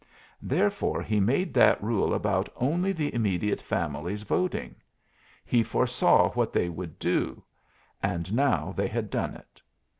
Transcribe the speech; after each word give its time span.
Therefore 0.41 1.03
he 1.03 1.19
made 1.19 1.53
that 1.53 1.83
rule 1.83 2.11
about 2.15 2.49
only 2.55 2.91
the 2.91 3.13
immediate 3.13 3.61
families 3.61 4.23
voting. 4.23 4.73
He 5.45 5.61
foresaw 5.61 6.31
what 6.31 6.51
they 6.51 6.69
would 6.69 6.97
do; 6.97 7.43
and 8.01 8.33
now 8.33 8.73
they 8.75 8.87
had 8.87 9.11
done 9.11 9.35
it. 9.35 9.61